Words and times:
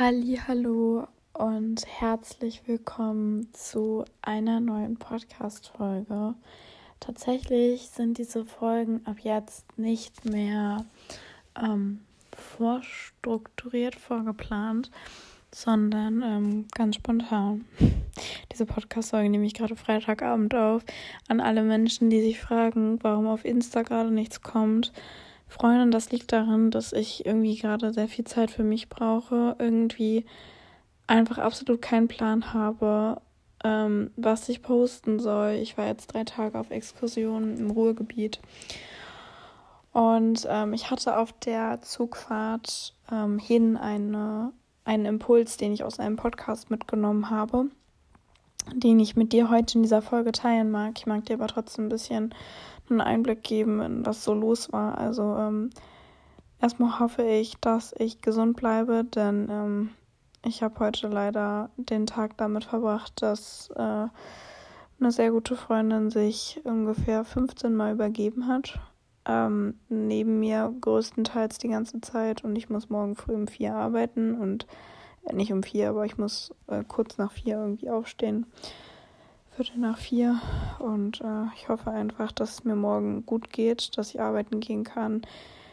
Hallo 0.00 1.08
und 1.32 1.84
herzlich 1.84 2.62
willkommen 2.68 3.52
zu 3.52 4.04
einer 4.22 4.60
neuen 4.60 4.96
Podcast 4.96 5.72
Folge. 5.76 6.36
Tatsächlich 7.00 7.88
sind 7.88 8.16
diese 8.18 8.44
Folgen 8.44 9.00
ab 9.06 9.16
jetzt 9.24 9.76
nicht 9.76 10.24
mehr 10.24 10.86
ähm, 11.60 12.02
vorstrukturiert, 12.32 13.96
vorgeplant, 13.96 14.92
sondern 15.52 16.22
ähm, 16.22 16.66
ganz 16.76 16.94
spontan. 16.94 17.64
Diese 18.52 18.66
Podcast-Folge 18.66 19.30
nehme 19.30 19.46
ich 19.46 19.54
gerade 19.54 19.74
Freitagabend 19.74 20.54
auf. 20.54 20.84
An 21.26 21.40
alle 21.40 21.64
Menschen, 21.64 22.08
die 22.08 22.20
sich 22.20 22.38
fragen, 22.38 23.02
warum 23.02 23.26
auf 23.26 23.44
Insta 23.44 23.82
gerade 23.82 24.12
nichts 24.12 24.42
kommt. 24.42 24.92
Freundin, 25.48 25.90
das 25.90 26.10
liegt 26.12 26.32
daran, 26.32 26.70
dass 26.70 26.92
ich 26.92 27.24
irgendwie 27.26 27.56
gerade 27.56 27.92
sehr 27.92 28.08
viel 28.08 28.24
Zeit 28.24 28.50
für 28.50 28.64
mich 28.64 28.88
brauche, 28.88 29.56
irgendwie 29.58 30.26
einfach 31.06 31.38
absolut 31.38 31.80
keinen 31.80 32.06
Plan 32.06 32.52
habe, 32.52 33.20
ähm, 33.64 34.10
was 34.16 34.48
ich 34.48 34.62
posten 34.62 35.18
soll. 35.18 35.52
Ich 35.52 35.78
war 35.78 35.86
jetzt 35.86 36.08
drei 36.08 36.24
Tage 36.24 36.58
auf 36.58 36.70
Exkursion 36.70 37.56
im 37.56 37.70
Ruhrgebiet 37.70 38.40
und 39.92 40.46
ähm, 40.48 40.74
ich 40.74 40.90
hatte 40.90 41.16
auf 41.16 41.32
der 41.32 41.80
Zugfahrt 41.80 42.94
ähm, 43.10 43.38
hin 43.38 43.76
eine, 43.76 44.52
einen 44.84 45.06
Impuls, 45.06 45.56
den 45.56 45.72
ich 45.72 45.82
aus 45.82 45.98
einem 45.98 46.16
Podcast 46.16 46.70
mitgenommen 46.70 47.30
habe, 47.30 47.66
den 48.72 49.00
ich 49.00 49.16
mit 49.16 49.32
dir 49.32 49.50
heute 49.50 49.78
in 49.78 49.82
dieser 49.82 50.02
Folge 50.02 50.32
teilen 50.32 50.70
mag. 50.70 50.92
Ich 50.98 51.06
mag 51.06 51.24
dir 51.24 51.34
aber 51.34 51.48
trotzdem 51.48 51.86
ein 51.86 51.88
bisschen 51.88 52.34
einen 52.90 53.00
Einblick 53.00 53.42
geben, 53.42 53.80
in 53.80 54.06
was 54.06 54.24
so 54.24 54.34
los 54.34 54.72
war. 54.72 54.98
Also 54.98 55.36
ähm, 55.36 55.70
erstmal 56.60 56.98
hoffe 56.98 57.22
ich, 57.22 57.56
dass 57.60 57.94
ich 57.98 58.20
gesund 58.20 58.56
bleibe, 58.56 59.04
denn 59.04 59.48
ähm, 59.50 59.90
ich 60.44 60.62
habe 60.62 60.78
heute 60.80 61.08
leider 61.08 61.70
den 61.76 62.06
Tag 62.06 62.36
damit 62.36 62.64
verbracht, 62.64 63.22
dass 63.22 63.70
äh, 63.76 64.06
eine 65.00 65.12
sehr 65.12 65.30
gute 65.30 65.56
Freundin 65.56 66.10
sich 66.10 66.60
ungefähr 66.64 67.24
15 67.24 67.74
Mal 67.74 67.92
übergeben 67.92 68.46
hat. 68.48 68.78
Ähm, 69.26 69.74
neben 69.88 70.40
mir 70.40 70.72
größtenteils 70.80 71.58
die 71.58 71.68
ganze 71.68 72.00
Zeit 72.00 72.44
und 72.44 72.56
ich 72.56 72.70
muss 72.70 72.88
morgen 72.88 73.14
früh 73.14 73.34
um 73.34 73.46
vier 73.46 73.74
arbeiten 73.74 74.34
und 74.40 74.66
äh, 75.26 75.34
nicht 75.34 75.52
um 75.52 75.62
vier, 75.62 75.90
aber 75.90 76.06
ich 76.06 76.16
muss 76.16 76.50
äh, 76.66 76.82
kurz 76.86 77.18
nach 77.18 77.32
vier 77.32 77.58
irgendwie 77.58 77.90
aufstehen. 77.90 78.46
Viertel 79.58 79.80
nach 79.80 79.98
vier. 79.98 80.40
Und 80.78 81.20
äh, 81.20 81.46
ich 81.56 81.68
hoffe 81.68 81.90
einfach, 81.90 82.30
dass 82.30 82.52
es 82.52 82.64
mir 82.64 82.76
morgen 82.76 83.26
gut 83.26 83.50
geht, 83.50 83.98
dass 83.98 84.10
ich 84.10 84.20
arbeiten 84.20 84.60
gehen 84.60 84.84
kann. 84.84 85.22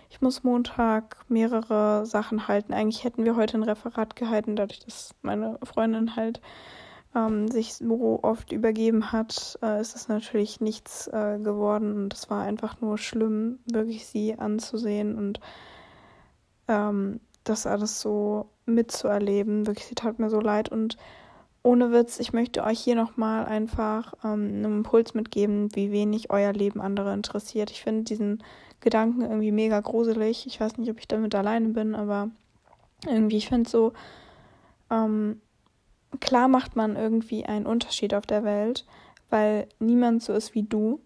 Ich 0.10 0.22
muss 0.22 0.44
Montag 0.44 1.18
mehrere 1.28 2.04
Sachen 2.08 2.48
halten. 2.48 2.74
Eigentlich 2.74 3.04
hätten 3.04 3.26
wir 3.26 3.36
heute 3.36 3.58
ein 3.58 3.64
Referat 3.64 4.16
gehalten, 4.16 4.56
dadurch, 4.56 4.80
dass 4.80 5.14
meine 5.22 5.60
Freundin 5.62 6.16
halt 6.16 6.42
ähm, 7.14 7.48
sich 7.48 7.76
so 7.76 8.22
oft 8.24 8.52
übergeben 8.52 9.12
hat, 9.12 9.60
äh, 9.62 9.80
ist 9.80 9.96
es 9.96 10.08
natürlich 10.08 10.62
nichts 10.62 11.06
äh, 11.10 11.38
geworden. 11.38 11.96
Und 11.96 12.14
es 12.16 12.28
war 12.32 12.42
einfach 12.42 12.82
nur 12.82 12.98
schlimm, 12.98 13.60
wirklich 13.68 14.08
sie 14.08 14.34
anzusehen 14.40 15.16
und 15.16 15.40
ähm, 16.68 17.20
das 17.44 17.68
alles 17.68 18.02
so 18.02 18.50
mitzuerleben. 18.66 19.68
Wirklich, 19.68 19.86
sie 19.86 19.94
tat 19.94 20.18
mir 20.18 20.32
so 20.32 20.40
leid 20.40 20.70
und 20.70 20.98
ohne 21.66 21.92
Witz, 21.92 22.20
ich 22.20 22.32
möchte 22.32 22.64
euch 22.64 22.80
hier 22.80 22.96
nochmal 22.96 23.46
einfach 23.46 24.14
ähm, 24.24 24.48
einen 24.48 24.66
Impuls 24.66 25.16
mitgeben, 25.16 25.76
wie 25.76 25.92
wenig 25.92 26.30
euer 26.30 26.54
Leben 26.54 26.80
andere 26.80 27.12
interessiert. 27.12 27.72
Ich 27.72 27.82
finde 27.82 28.04
diesen 28.04 28.44
Gedanken 28.82 29.22
irgendwie 29.22 29.52
mega 29.52 29.80
gruselig. 29.80 30.46
Ich 30.46 30.60
weiß 30.60 30.78
nicht, 30.78 30.92
ob 30.92 31.00
ich 31.00 31.08
damit 31.08 31.34
alleine 31.34 31.70
bin, 31.70 31.96
aber 31.96 32.30
irgendwie, 33.08 33.38
ich 33.38 33.50
finde 33.50 33.68
so, 33.68 33.94
ähm, 34.92 35.42
klar 36.20 36.48
macht 36.48 36.76
man 36.76 36.96
irgendwie 36.96 37.46
einen 37.46 37.66
Unterschied 37.66 38.14
auf 38.14 38.28
der 38.28 38.44
Welt, 38.44 38.86
weil 39.32 39.68
niemand 39.80 40.22
so 40.22 40.34
ist 40.34 40.54
wie 40.54 40.64
du. 40.64 41.00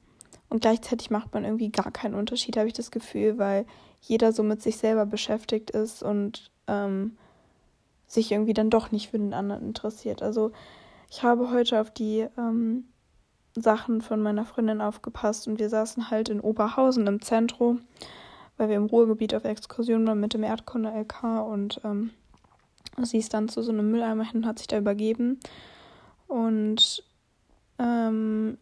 Und 0.49 0.61
gleichzeitig 0.61 1.09
macht 1.09 1.33
man 1.33 1.45
irgendwie 1.45 1.69
gar 1.69 1.91
keinen 1.91 2.15
Unterschied, 2.15 2.57
habe 2.57 2.67
ich 2.67 2.73
das 2.73 2.91
Gefühl, 2.91 3.37
weil 3.37 3.65
jeder 4.01 4.33
so 4.33 4.43
mit 4.43 4.61
sich 4.61 4.75
selber 4.75 5.05
beschäftigt 5.05 5.71
ist 5.71 6.03
und 6.03 6.51
ähm, 6.67 7.15
sich 8.09 8.31
irgendwie 8.31 8.53
dann 8.53 8.69
doch 8.69 8.91
nicht 8.91 9.09
für 9.09 9.19
den 9.19 9.33
anderen 9.33 9.63
interessiert. 9.63 10.21
Also 10.21 10.51
ich 11.09 11.23
habe 11.23 11.51
heute 11.51 11.79
auf 11.79 11.91
die 11.91 12.27
ähm, 12.37 12.85
Sachen 13.55 14.01
von 14.01 14.21
meiner 14.21 14.45
Freundin 14.45 14.81
aufgepasst 14.81 15.47
und 15.47 15.59
wir 15.59 15.69
saßen 15.69 16.09
halt 16.09 16.29
in 16.29 16.41
Oberhausen 16.41 17.07
im 17.07 17.21
Zentrum, 17.21 17.81
weil 18.57 18.69
wir 18.69 18.75
im 18.75 18.85
Ruhrgebiet 18.85 19.33
auf 19.35 19.45
Exkursion 19.45 20.05
waren 20.07 20.19
mit 20.19 20.33
dem 20.33 20.43
Erdkunde-LK 20.43 21.23
und 21.47 21.81
ähm, 21.83 22.09
sie 23.03 23.19
ist 23.19 23.33
dann 23.33 23.47
zu 23.47 23.61
so 23.61 23.71
einem 23.71 23.91
Mülleimer 23.91 24.23
hin 24.23 24.41
und 24.41 24.47
hat 24.47 24.57
sich 24.57 24.67
da 24.67 24.77
übergeben. 24.77 25.39
Und 26.27 27.03
ähm, 27.77 28.57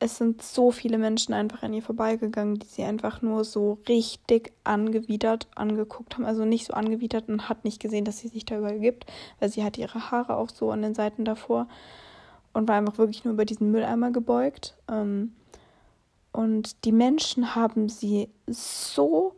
es 0.00 0.16
sind 0.16 0.42
so 0.42 0.70
viele 0.70 0.96
Menschen 0.96 1.34
einfach 1.34 1.62
an 1.62 1.74
ihr 1.74 1.82
vorbeigegangen, 1.82 2.58
die 2.58 2.66
sie 2.66 2.84
einfach 2.84 3.20
nur 3.20 3.44
so 3.44 3.78
richtig 3.88 4.52
angewidert 4.62 5.48
angeguckt 5.56 6.14
haben. 6.14 6.24
Also 6.24 6.44
nicht 6.44 6.66
so 6.66 6.74
angewidert 6.74 7.28
und 7.28 7.48
hat 7.48 7.64
nicht 7.64 7.80
gesehen, 7.80 8.04
dass 8.04 8.18
sie 8.18 8.28
sich 8.28 8.44
da 8.44 8.58
übergibt, 8.58 9.06
weil 9.40 9.48
sie 9.48 9.64
hat 9.64 9.76
ihre 9.76 10.10
Haare 10.10 10.36
auch 10.36 10.50
so 10.50 10.70
an 10.70 10.82
den 10.82 10.94
Seiten 10.94 11.24
davor 11.24 11.66
und 12.52 12.68
war 12.68 12.76
einfach 12.76 12.98
wirklich 12.98 13.24
nur 13.24 13.34
über 13.34 13.44
diesen 13.44 13.72
Mülleimer 13.72 14.12
gebeugt. 14.12 14.76
Ähm, 14.88 15.34
und 16.30 16.84
die 16.84 16.92
Menschen 16.92 17.56
haben 17.56 17.88
sie 17.88 18.28
so 18.46 19.34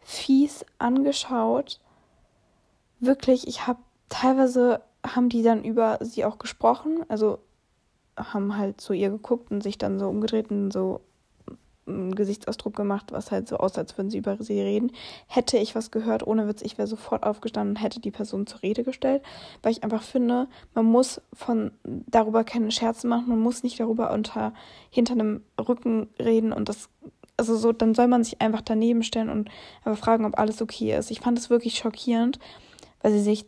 fies 0.00 0.64
angeschaut. 0.78 1.80
Wirklich, 3.00 3.46
ich 3.46 3.66
habe 3.66 3.80
teilweise 4.08 4.80
haben 5.06 5.28
die 5.28 5.42
dann 5.42 5.64
über 5.64 5.98
sie 6.00 6.24
auch 6.24 6.38
gesprochen. 6.38 7.04
Also 7.08 7.40
haben 8.18 8.56
halt 8.56 8.80
zu 8.80 8.92
ihr 8.92 9.10
geguckt 9.10 9.50
und 9.50 9.62
sich 9.62 9.78
dann 9.78 9.98
so 9.98 10.08
umgedreht 10.08 10.50
und 10.50 10.72
so 10.72 11.00
einen 11.88 12.14
Gesichtsausdruck 12.14 12.76
gemacht, 12.76 13.12
was 13.12 13.30
halt 13.30 13.48
so 13.48 13.56
aussah, 13.56 13.80
als 13.80 13.96
würden 13.96 14.10
sie 14.10 14.18
über 14.18 14.36
sie 14.40 14.60
reden. 14.60 14.92
Hätte 15.26 15.58
ich 15.58 15.74
was 15.74 15.90
gehört, 15.90 16.26
ohne 16.26 16.46
Witz, 16.46 16.62
ich 16.62 16.78
wäre 16.78 16.86
sofort 16.86 17.24
aufgestanden 17.24 17.76
und 17.76 17.82
hätte 17.82 18.00
die 18.00 18.10
Person 18.10 18.46
zur 18.46 18.62
Rede 18.62 18.84
gestellt, 18.84 19.22
weil 19.62 19.72
ich 19.72 19.84
einfach 19.84 20.02
finde, 20.02 20.48
man 20.74 20.84
muss 20.84 21.20
von 21.32 21.72
darüber 21.84 22.44
keine 22.44 22.70
Scherze 22.70 23.06
machen, 23.06 23.28
man 23.28 23.40
muss 23.40 23.62
nicht 23.62 23.80
darüber 23.80 24.12
unter 24.12 24.52
hinter 24.90 25.14
einem 25.14 25.42
Rücken 25.58 26.08
reden 26.18 26.52
und 26.52 26.68
das 26.68 26.88
also 27.38 27.56
so, 27.56 27.72
dann 27.72 27.94
soll 27.94 28.08
man 28.08 28.24
sich 28.24 28.40
einfach 28.40 28.62
daneben 28.62 29.04
stellen 29.04 29.30
und 29.30 29.48
einfach 29.84 30.02
fragen, 30.04 30.24
ob 30.24 30.36
alles 30.38 30.60
okay 30.60 30.96
ist. 30.96 31.12
Ich 31.12 31.20
fand 31.20 31.38
es 31.38 31.50
wirklich 31.50 31.78
schockierend, 31.78 32.40
weil 33.00 33.12
sie 33.12 33.20
sich 33.20 33.46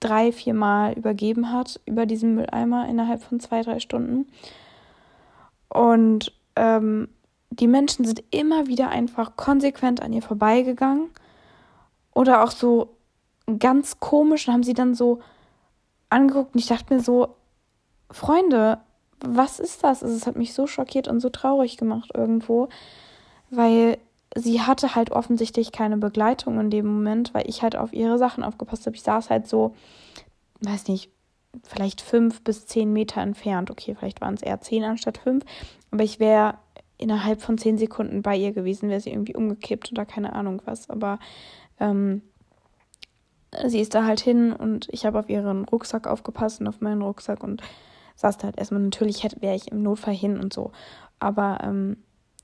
drei, 0.00 0.32
vier 0.32 0.54
Mal 0.54 0.92
übergeben 0.92 1.52
hat 1.52 1.80
über 1.86 2.06
diesen 2.06 2.34
Mülleimer 2.34 2.88
innerhalb 2.88 3.22
von 3.22 3.40
zwei, 3.40 3.62
drei 3.62 3.80
Stunden. 3.80 4.26
Und 5.68 6.32
ähm, 6.56 7.08
die 7.50 7.66
Menschen 7.66 8.04
sind 8.04 8.22
immer 8.30 8.66
wieder 8.66 8.90
einfach 8.90 9.36
konsequent 9.36 10.02
an 10.02 10.12
ihr 10.12 10.22
vorbeigegangen. 10.22 11.10
Oder 12.14 12.42
auch 12.44 12.50
so 12.50 12.96
ganz 13.58 14.00
komisch 14.00 14.46
und 14.46 14.54
haben 14.54 14.62
sie 14.62 14.74
dann 14.74 14.94
so 14.94 15.20
angeguckt 16.10 16.54
und 16.54 16.60
ich 16.60 16.66
dachte 16.66 16.92
mir 16.92 17.00
so, 17.00 17.34
Freunde, 18.10 18.78
was 19.20 19.58
ist 19.58 19.84
das? 19.84 20.02
Also, 20.02 20.16
es 20.16 20.26
hat 20.26 20.36
mich 20.36 20.54
so 20.54 20.66
schockiert 20.66 21.08
und 21.08 21.20
so 21.20 21.28
traurig 21.28 21.76
gemacht 21.76 22.10
irgendwo, 22.14 22.68
weil 23.50 23.98
sie 24.38 24.60
hatte 24.60 24.94
halt 24.94 25.10
offensichtlich 25.10 25.72
keine 25.72 25.96
Begleitung 25.96 26.58
in 26.60 26.70
dem 26.70 26.86
Moment, 26.86 27.34
weil 27.34 27.48
ich 27.48 27.62
halt 27.62 27.76
auf 27.76 27.92
ihre 27.92 28.18
Sachen 28.18 28.42
aufgepasst 28.44 28.86
habe. 28.86 28.96
Ich 28.96 29.02
saß 29.02 29.30
halt 29.30 29.46
so, 29.46 29.74
weiß 30.60 30.88
nicht, 30.88 31.10
vielleicht 31.64 32.00
fünf 32.00 32.42
bis 32.42 32.66
zehn 32.66 32.92
Meter 32.92 33.20
entfernt. 33.20 33.70
Okay, 33.70 33.94
vielleicht 33.94 34.20
waren 34.20 34.34
es 34.34 34.42
eher 34.42 34.60
zehn 34.60 34.84
anstatt 34.84 35.18
fünf. 35.18 35.44
Aber 35.90 36.04
ich 36.04 36.20
wäre 36.20 36.58
innerhalb 36.98 37.40
von 37.40 37.58
zehn 37.58 37.78
Sekunden 37.78 38.22
bei 38.22 38.36
ihr 38.36 38.52
gewesen, 38.52 38.88
wäre 38.88 39.00
sie 39.00 39.10
irgendwie 39.10 39.36
umgekippt 39.36 39.92
oder 39.92 40.04
keine 40.04 40.32
Ahnung 40.32 40.62
was. 40.64 40.90
Aber 40.90 41.18
ähm, 41.80 42.22
sie 43.66 43.80
ist 43.80 43.94
da 43.94 44.04
halt 44.04 44.20
hin 44.20 44.52
und 44.52 44.88
ich 44.90 45.06
habe 45.06 45.18
auf 45.18 45.28
ihren 45.28 45.64
Rucksack 45.64 46.06
aufgepasst 46.06 46.60
und 46.60 46.68
auf 46.68 46.80
meinen 46.80 47.02
Rucksack 47.02 47.42
und 47.42 47.62
saß 48.16 48.38
da 48.38 48.44
halt 48.44 48.58
erstmal. 48.58 48.82
Natürlich 48.82 49.24
wäre 49.40 49.54
ich 49.54 49.70
im 49.70 49.82
Notfall 49.82 50.14
hin 50.14 50.38
und 50.38 50.52
so. 50.52 50.72
Aber 51.18 51.58
ähm, 51.62 51.98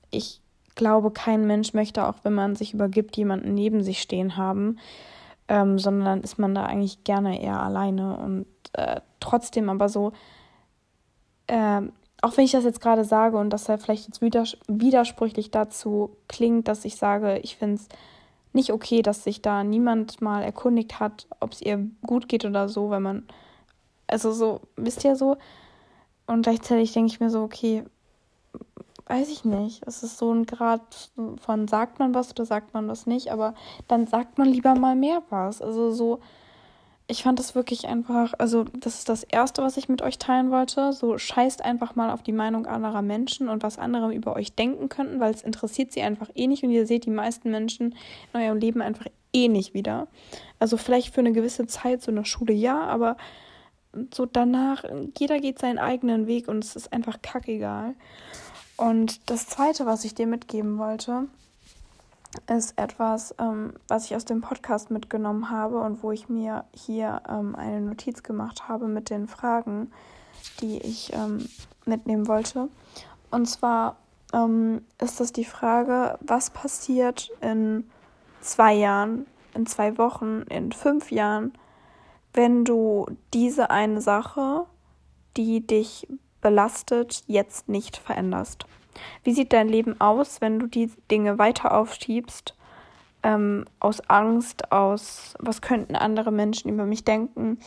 ich 0.09 0.41
glaube, 0.75 1.11
kein 1.11 1.47
Mensch 1.47 1.73
möchte, 1.73 2.07
auch 2.07 2.15
wenn 2.23 2.33
man 2.33 2.55
sich 2.55 2.73
übergibt, 2.73 3.17
jemanden 3.17 3.53
neben 3.53 3.83
sich 3.83 4.01
stehen 4.01 4.37
haben, 4.37 4.77
ähm, 5.47 5.79
sondern 5.79 6.21
ist 6.21 6.37
man 6.37 6.53
da 6.55 6.65
eigentlich 6.65 7.03
gerne 7.03 7.41
eher 7.41 7.61
alleine 7.61 8.17
und 8.17 8.45
äh, 8.73 9.01
trotzdem 9.19 9.69
aber 9.69 9.89
so, 9.89 10.11
äh, 11.47 11.81
auch 12.21 12.37
wenn 12.37 12.45
ich 12.45 12.51
das 12.51 12.63
jetzt 12.63 12.81
gerade 12.81 13.05
sage 13.05 13.37
und 13.37 13.51
dass 13.51 13.69
er 13.69 13.77
vielleicht 13.77 14.07
jetzt 14.07 14.21
widers 14.21 14.57
widersprüchlich 14.67 15.51
dazu 15.51 16.17
klingt, 16.27 16.67
dass 16.67 16.85
ich 16.85 16.95
sage, 16.95 17.37
ich 17.39 17.55
finde 17.57 17.75
es 17.75 17.87
nicht 18.53 18.71
okay, 18.71 19.01
dass 19.01 19.23
sich 19.23 19.41
da 19.41 19.63
niemand 19.63 20.21
mal 20.21 20.41
erkundigt 20.41 20.99
hat, 20.99 21.27
ob 21.39 21.51
es 21.51 21.61
ihr 21.61 21.87
gut 22.05 22.27
geht 22.27 22.45
oder 22.45 22.67
so, 22.69 22.89
weil 22.89 23.01
man, 23.01 23.27
also 24.07 24.31
so, 24.31 24.61
wisst 24.75 25.03
ihr 25.03 25.15
so, 25.15 25.37
und 26.25 26.41
gleichzeitig 26.41 26.93
denke 26.93 27.11
ich 27.11 27.19
mir 27.19 27.29
so, 27.29 27.43
okay, 27.43 27.83
weiß 29.07 29.29
ich 29.29 29.45
nicht. 29.45 29.83
Es 29.85 30.03
ist 30.03 30.17
so 30.17 30.31
ein 30.33 30.45
Grad 30.45 31.11
von 31.39 31.67
sagt 31.67 31.99
man 31.99 32.13
was 32.13 32.31
oder 32.31 32.45
sagt 32.45 32.73
man 32.73 32.87
was 32.87 33.05
nicht, 33.05 33.31
aber 33.31 33.53
dann 33.87 34.07
sagt 34.07 34.37
man 34.37 34.47
lieber 34.47 34.75
mal 34.75 34.95
mehr 34.95 35.21
was. 35.29 35.61
Also 35.61 35.91
so, 35.91 36.19
ich 37.07 37.21
fand 37.21 37.37
das 37.37 37.53
wirklich 37.53 37.87
einfach, 37.87 38.33
also 38.39 38.63
das 38.63 38.95
ist 38.95 39.09
das 39.09 39.23
Erste, 39.23 39.61
was 39.61 39.77
ich 39.77 39.89
mit 39.89 40.01
euch 40.01 40.17
teilen 40.17 40.49
wollte. 40.49 40.91
So 40.91 41.19
scheißt 41.19 41.63
einfach 41.63 41.95
mal 41.95 42.09
auf 42.09 42.23
die 42.23 42.31
Meinung 42.31 42.65
anderer 42.65 43.03
Menschen 43.03 43.47
und 43.47 43.61
was 43.61 43.77
andere 43.77 44.13
über 44.13 44.35
euch 44.35 44.55
denken 44.55 44.89
könnten, 44.89 45.19
weil 45.19 45.33
es 45.33 45.43
interessiert 45.43 45.91
sie 45.91 46.01
einfach 46.01 46.29
eh 46.33 46.47
nicht 46.47 46.63
und 46.63 46.71
ihr 46.71 46.87
seht 46.87 47.05
die 47.05 47.11
meisten 47.11 47.51
Menschen 47.51 47.95
in 48.33 48.41
eurem 48.41 48.57
Leben 48.57 48.81
einfach 48.81 49.05
eh 49.33 49.47
nicht 49.49 49.75
wieder. 49.75 50.07
Also 50.57 50.77
vielleicht 50.77 51.13
für 51.13 51.21
eine 51.21 51.31
gewisse 51.31 51.67
Zeit 51.67 52.01
so 52.01 52.09
eine 52.09 52.25
Schule 52.25 52.53
ja, 52.53 52.81
aber 52.81 53.17
so 54.13 54.25
danach, 54.25 54.83
jeder 55.17 55.39
geht 55.39 55.59
seinen 55.59 55.77
eigenen 55.77 56.25
Weg 56.25 56.47
und 56.47 56.63
es 56.63 56.75
ist 56.75 56.91
einfach 56.91 57.21
kackegal. 57.21 57.93
Und 58.77 59.29
das 59.29 59.47
Zweite, 59.47 59.85
was 59.85 60.03
ich 60.03 60.15
dir 60.15 60.27
mitgeben 60.27 60.77
wollte, 60.77 61.27
ist 62.47 62.77
etwas, 62.77 63.33
ähm, 63.39 63.73
was 63.87 64.05
ich 64.05 64.15
aus 64.15 64.25
dem 64.25 64.41
Podcast 64.41 64.91
mitgenommen 64.91 65.49
habe 65.49 65.79
und 65.79 66.03
wo 66.03 66.11
ich 66.11 66.27
mir 66.27 66.65
hier 66.73 67.21
ähm, 67.29 67.55
eine 67.55 67.81
Notiz 67.81 68.23
gemacht 68.23 68.67
habe 68.67 68.87
mit 68.87 69.09
den 69.09 69.27
Fragen, 69.27 69.91
die 70.59 70.79
ich 70.79 71.13
ähm, 71.13 71.47
mitnehmen 71.85 72.27
wollte. 72.27 72.69
Und 73.31 73.45
zwar 73.47 73.97
ähm, 74.33 74.81
ist 75.01 75.19
das 75.19 75.31
die 75.31 75.45
Frage, 75.45 76.17
was 76.21 76.49
passiert 76.49 77.31
in 77.41 77.89
zwei 78.41 78.73
Jahren, 78.73 79.25
in 79.53 79.65
zwei 79.65 79.97
Wochen, 79.97 80.41
in 80.49 80.71
fünf 80.71 81.11
Jahren, 81.11 81.53
wenn 82.33 82.65
du 82.65 83.07
diese 83.33 83.69
eine 83.69 84.01
Sache, 84.01 84.65
die 85.37 85.65
dich 85.65 86.07
belastet, 86.45 87.23
jetzt 87.25 87.67
nicht 87.67 87.97
veränderst? 87.97 88.67
Wie 89.23 89.33
sieht 89.33 89.51
dein 89.51 89.67
Leben 89.67 89.99
aus, 89.99 90.41
wenn 90.41 90.59
du 90.59 90.67
die 90.67 90.91
Dinge 91.09 91.39
weiter 91.39 91.75
aufschiebst? 91.75 92.55
Ähm, 93.23 93.65
aus 93.79 94.07
Angst, 94.11 94.71
aus 94.71 95.33
was 95.39 95.61
könnten 95.61 95.95
andere 95.95 96.31
Menschen 96.31 96.69
über 96.69 96.85
mich 96.85 97.03
denken? 97.03 97.57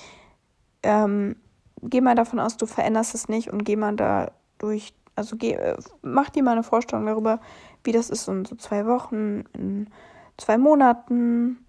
Ähm, 0.84 1.34
geh 1.82 2.00
mal 2.00 2.14
davon 2.14 2.38
aus, 2.38 2.56
du 2.56 2.66
veränderst 2.66 3.16
es 3.16 3.28
nicht 3.28 3.50
und 3.50 3.64
geh 3.64 3.75
mal 3.75 3.96
da 3.96 4.30
durch, 4.58 4.94
also 5.16 5.36
geh, 5.36 5.54
äh, 5.54 5.76
mach 6.02 6.31
dir 6.31 6.44
mal 6.44 6.52
eine 6.52 6.62
Vorstellung 6.62 7.06
darüber, 7.06 7.40
wie 7.82 7.90
das 7.90 8.10
ist 8.10 8.28
in 8.28 8.44
so 8.44 8.54
zwei 8.54 8.86
Wochen, 8.86 9.42
in 9.54 9.90
zwei 10.36 10.56
Monaten, 10.56 11.66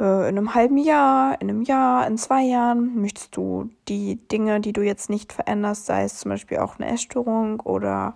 äh, 0.00 0.28
in 0.28 0.36
einem 0.36 0.54
halben 0.54 0.78
Jahr, 0.78 1.40
in 1.40 1.48
einem 1.48 1.62
Jahr, 1.62 2.06
in 2.06 2.18
zwei 2.18 2.42
Jahren 2.42 3.00
möchtest 3.00 3.36
du 3.36 3.70
die 3.88 4.16
Dinge, 4.28 4.60
die 4.60 4.72
du 4.72 4.82
jetzt 4.82 5.10
nicht 5.10 5.32
veränderst, 5.32 5.86
sei 5.86 6.04
es 6.04 6.18
zum 6.18 6.30
Beispiel 6.30 6.58
auch 6.58 6.78
eine 6.78 6.90
Essstörung 6.92 7.60
oder 7.60 8.14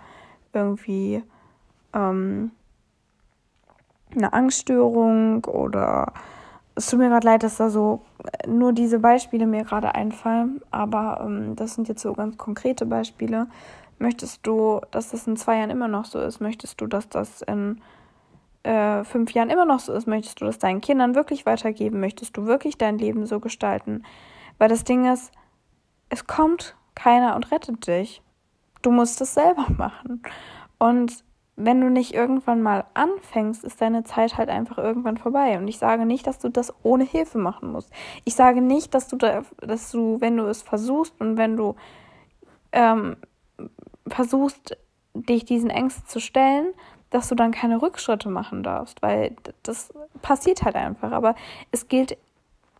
irgendwie 0.53 1.23
ähm, 1.95 2.51
eine 4.15 4.33
Angststörung 4.33 5.45
oder 5.45 6.13
es 6.75 6.87
tut 6.87 6.99
mir 6.99 7.09
gerade 7.09 7.27
leid, 7.27 7.43
dass 7.43 7.57
da 7.57 7.71
so 7.71 8.03
nur 8.47 8.73
diese 8.73 8.99
Beispiele 8.99 9.47
mir 9.47 9.65
gerade 9.65 9.95
einfallen, 9.95 10.61
aber 10.71 11.21
ähm, 11.25 11.57
das 11.57 11.75
sind 11.75 11.89
jetzt 11.89 12.03
so 12.03 12.13
ganz 12.13 12.37
konkrete 12.37 12.87
Beispiele. 12.87 13.49
Möchtest 13.99 14.47
du, 14.47 14.81
dass 14.91 15.11
das 15.11 15.27
in 15.27 15.37
zwei 15.37 15.59
Jahren 15.59 15.71
immer 15.71 15.89
noch 15.89 16.07
so 16.07 16.21
ist? 16.21 16.41
Möchtest 16.41 16.81
du, 16.81 16.87
dass 16.87 17.09
das 17.09 17.43
in 17.43 17.83
äh, 18.63 19.05
fünf 19.05 19.33
Jahren 19.33 19.51
immer 19.51 19.65
noch 19.65 19.81
so 19.81 19.93
ist, 19.93 20.07
möchtest 20.07 20.41
du 20.41 20.45
das 20.45 20.59
deinen 20.59 20.81
Kindern 20.81 21.15
wirklich 21.15 21.47
weitergeben? 21.47 22.01
Möchtest 22.01 22.37
du 22.37 22.47
wirklich 22.47 22.77
dein 22.79 22.99
Leben 22.99 23.27
so 23.27 23.41
gestalten? 23.41 24.05
Weil 24.59 24.69
das 24.69 24.85
Ding 24.85 25.11
ist, 25.11 25.33
es 26.09 26.27
kommt 26.27 26.77
keiner 26.95 27.37
und 27.37 27.51
rettet 27.51 27.87
dich. 27.87 28.23
Du 28.83 28.91
musst 28.91 29.21
es 29.21 29.35
selber 29.35 29.67
machen. 29.77 30.23
Und 30.79 31.25
wenn 31.57 31.81
du 31.81 31.91
nicht 31.91 32.15
irgendwann 32.15 32.63
mal 32.63 32.85
anfängst, 32.95 33.65
ist 33.65 33.81
deine 33.81 34.05
Zeit 34.05 34.39
halt 34.39 34.49
einfach 34.49 34.79
irgendwann 34.79 35.19
vorbei. 35.19 35.59
Und 35.59 35.69
ich 35.69 35.79
sage 35.79 36.07
nicht, 36.07 36.27
dass 36.27 36.39
du 36.39 36.49
das 36.49 36.73
ohne 36.83 37.05
Hilfe 37.05 37.39
machen 37.39 37.73
musst. 37.73 37.91
Ich 38.25 38.35
sage 38.35 38.63
nicht, 38.63 38.95
dass 38.95 39.09
du, 39.09 39.17
da, 39.17 39.43
dass 39.59 39.91
du, 39.91 40.21
wenn 40.21 40.37
du 40.37 40.45
es 40.45 40.63
versuchst 40.63 41.21
und 41.21 41.37
wenn 41.37 41.57
du 41.57 41.75
ähm, 42.73 43.17
versuchst, 44.07 44.77
dich 45.15 45.45
diesen 45.45 45.71
Ängsten 45.71 46.07
zu 46.07 46.21
stellen, 46.21 46.73
dass 47.11 47.29
du 47.29 47.35
dann 47.35 47.51
keine 47.51 47.83
Rückschritte 47.83 48.29
machen 48.29 48.63
darfst, 48.63 49.03
weil 49.03 49.37
das 49.63 49.93
passiert 50.23 50.63
halt 50.63 50.77
einfach. 50.77 51.13
Aber 51.13 51.35
es 51.73 51.89
gilt 51.89 52.17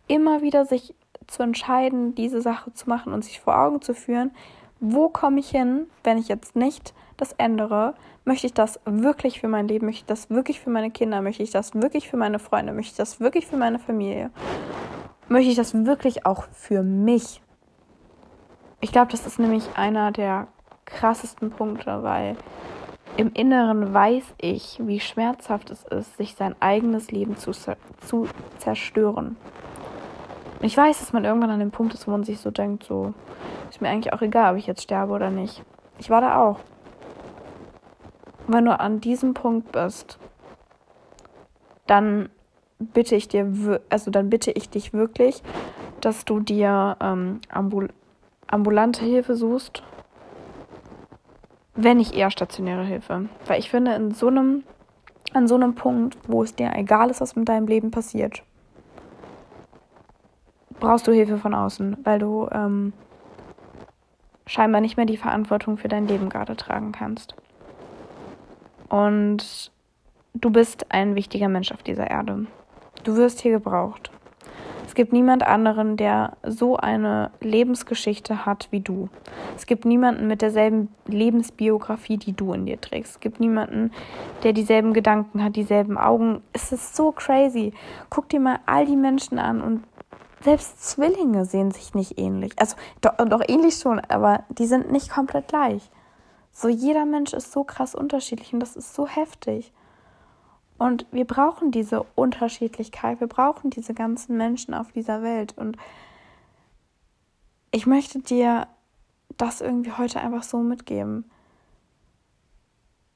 immer 0.07 0.41
wieder, 0.41 0.65
sich 0.65 0.95
zu 1.27 1.43
entscheiden, 1.43 2.15
diese 2.15 2.41
Sache 2.41 2.73
zu 2.73 2.89
machen 2.89 3.13
und 3.13 3.23
sich 3.23 3.39
vor 3.39 3.57
Augen 3.57 3.81
zu 3.81 3.93
führen, 3.93 4.31
wo 4.79 5.09
komme 5.09 5.39
ich 5.39 5.49
hin, 5.49 5.87
wenn 6.03 6.17
ich 6.17 6.27
jetzt 6.27 6.55
nicht 6.55 6.93
das 7.17 7.33
ändere? 7.33 7.93
Möchte 8.25 8.47
ich 8.47 8.53
das 8.53 8.79
wirklich 8.85 9.39
für 9.39 9.47
mein 9.47 9.67
Leben? 9.67 9.85
Möchte 9.85 10.01
ich 10.01 10.05
das 10.05 10.29
wirklich 10.29 10.59
für 10.59 10.69
meine 10.69 10.91
Kinder? 10.91 11.21
Möchte 11.21 11.43
ich 11.43 11.51
das 11.51 11.75
wirklich 11.75 12.09
für 12.09 12.17
meine 12.17 12.39
Freunde? 12.39 12.73
Möchte 12.73 12.91
ich 12.91 12.97
das 12.97 13.19
wirklich 13.19 13.47
für 13.47 13.57
meine 13.57 13.79
Familie? 13.79 14.31
Möchte 15.27 15.49
ich 15.51 15.55
das 15.55 15.73
wirklich 15.85 16.25
auch 16.25 16.45
für 16.51 16.83
mich? 16.83 17.41
Ich 18.79 18.91
glaube, 18.91 19.11
das 19.11 19.27
ist 19.27 19.39
nämlich 19.39 19.63
einer 19.75 20.11
der 20.11 20.47
krassesten 20.85 21.51
Punkte, 21.51 22.01
weil 22.03 22.35
im 23.17 23.31
Inneren 23.33 23.93
weiß 23.93 24.23
ich, 24.39 24.79
wie 24.81 24.99
schmerzhaft 24.99 25.69
es 25.69 25.83
ist, 25.83 26.17
sich 26.17 26.35
sein 26.35 26.55
eigenes 26.59 27.11
Leben 27.11 27.37
zu, 27.37 27.51
zu 27.51 28.27
zerstören. 28.57 29.35
Ich 30.61 30.77
weiß, 30.77 30.99
dass 30.99 31.13
man 31.13 31.25
irgendwann 31.25 31.49
an 31.49 31.59
dem 31.59 31.71
Punkt 31.71 31.93
ist, 31.93 32.07
wo 32.07 32.11
man 32.11 32.23
sich 32.23 32.39
so 32.39 32.51
denkt, 32.51 32.83
so, 32.83 33.13
ist 33.69 33.81
mir 33.81 33.89
eigentlich 33.89 34.13
auch 34.13 34.21
egal, 34.21 34.53
ob 34.53 34.59
ich 34.59 34.67
jetzt 34.67 34.83
sterbe 34.83 35.13
oder 35.13 35.29
nicht. 35.29 35.63
Ich 35.99 36.09
war 36.09 36.21
da 36.21 36.37
auch. 36.37 36.59
Und 38.47 38.55
wenn 38.55 38.65
du 38.65 38.79
an 38.79 39.01
diesem 39.01 39.33
Punkt 39.33 39.71
bist, 39.71 40.19
dann 41.87 42.29
bitte 42.79 43.15
ich 43.15 43.27
dir, 43.27 43.81
also 43.89 44.11
dann 44.11 44.29
bitte 44.29 44.51
ich 44.51 44.69
dich 44.69 44.93
wirklich, 44.93 45.43
dass 45.99 46.25
du 46.25 46.39
dir 46.39 46.97
ähm, 46.99 47.41
ambul 47.49 47.89
ambulante 48.47 49.05
Hilfe 49.05 49.35
suchst 49.35 49.81
wenn 51.75 51.97
nicht 51.97 52.13
eher 52.13 52.31
stationäre 52.31 52.83
Hilfe. 52.83 53.29
Weil 53.47 53.59
ich 53.59 53.69
finde, 53.69 53.93
in 53.95 54.11
so 54.11 54.27
einem, 54.27 54.63
an 55.33 55.47
so 55.47 55.55
einem 55.55 55.75
Punkt, 55.75 56.17
wo 56.27 56.43
es 56.43 56.55
dir 56.55 56.71
egal 56.75 57.09
ist, 57.09 57.21
was 57.21 57.35
mit 57.35 57.49
deinem 57.49 57.67
Leben 57.67 57.91
passiert, 57.91 58.43
brauchst 60.79 61.07
du 61.07 61.11
Hilfe 61.11 61.37
von 61.37 61.53
außen, 61.53 61.97
weil 62.03 62.19
du 62.19 62.49
ähm, 62.51 62.93
scheinbar 64.45 64.81
nicht 64.81 64.97
mehr 64.97 65.05
die 65.05 65.17
Verantwortung 65.17 65.77
für 65.77 65.87
dein 65.87 66.07
Leben 66.07 66.29
gerade 66.29 66.55
tragen 66.57 66.91
kannst. 66.91 67.35
Und 68.89 69.71
du 70.33 70.49
bist 70.49 70.91
ein 70.91 71.15
wichtiger 71.15 71.47
Mensch 71.47 71.71
auf 71.71 71.83
dieser 71.83 72.09
Erde. 72.09 72.47
Du 73.03 73.15
wirst 73.15 73.39
hier 73.41 73.51
gebraucht. 73.51 74.11
Es 74.91 74.95
gibt 74.95 75.13
niemand 75.13 75.43
anderen, 75.43 75.95
der 75.95 76.35
so 76.45 76.75
eine 76.75 77.31
Lebensgeschichte 77.39 78.45
hat 78.45 78.67
wie 78.71 78.81
du. 78.81 79.07
Es 79.55 79.65
gibt 79.65 79.85
niemanden 79.85 80.27
mit 80.27 80.41
derselben 80.41 80.89
Lebensbiografie, 81.07 82.17
die 82.17 82.33
du 82.33 82.51
in 82.51 82.65
dir 82.65 82.81
trägst. 82.81 83.13
Es 83.13 83.19
gibt 83.21 83.39
niemanden, 83.39 83.93
der 84.43 84.51
dieselben 84.51 84.91
Gedanken 84.91 85.41
hat, 85.45 85.55
dieselben 85.55 85.97
Augen. 85.97 86.41
Es 86.51 86.73
ist 86.73 86.93
so 86.93 87.13
crazy. 87.13 87.71
Guck 88.09 88.27
dir 88.27 88.41
mal 88.41 88.59
all 88.65 88.85
die 88.85 88.97
Menschen 88.97 89.39
an 89.39 89.61
und 89.61 89.85
selbst 90.41 90.83
Zwillinge 90.83 91.45
sehen 91.45 91.71
sich 91.71 91.93
nicht 91.93 92.19
ähnlich. 92.19 92.51
Also 92.57 92.75
doch, 92.99 93.15
doch 93.15 93.43
ähnlich 93.47 93.75
schon, 93.75 94.01
aber 94.09 94.43
die 94.49 94.65
sind 94.65 94.91
nicht 94.91 95.09
komplett 95.09 95.47
gleich. 95.47 95.89
So 96.51 96.67
jeder 96.67 97.05
Mensch 97.05 97.31
ist 97.31 97.53
so 97.53 97.63
krass 97.63 97.95
unterschiedlich 97.95 98.51
und 98.51 98.59
das 98.59 98.75
ist 98.75 98.93
so 98.93 99.07
heftig. 99.07 99.71
Und 100.81 101.05
wir 101.11 101.25
brauchen 101.25 101.69
diese 101.69 102.01
Unterschiedlichkeit, 102.15 103.19
wir 103.19 103.27
brauchen 103.27 103.69
diese 103.69 103.93
ganzen 103.93 104.35
Menschen 104.35 104.73
auf 104.73 104.91
dieser 104.91 105.21
Welt. 105.21 105.55
Und 105.55 105.77
ich 107.69 107.85
möchte 107.85 108.17
dir 108.17 108.67
das 109.37 109.61
irgendwie 109.61 109.91
heute 109.91 110.19
einfach 110.21 110.41
so 110.41 110.57
mitgeben. 110.57 111.29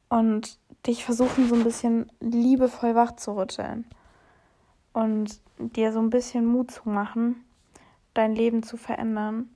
Und 0.10 0.60
dich 0.86 1.06
versuchen, 1.06 1.50
so 1.50 1.56
ein 1.56 1.64
bisschen 1.64 2.12
liebevoll 2.20 2.94
wach 2.94 3.16
zu 3.16 3.36
rütteln. 3.36 3.88
Und 4.94 5.42
dir 5.58 5.92
so 5.92 5.98
ein 5.98 6.12
bisschen 6.12 6.46
Mut 6.46 6.70
zu 6.70 6.88
machen, 6.88 7.44
dein 8.14 8.36
Leben 8.36 8.62
zu 8.62 8.78
verändern. 8.78 9.50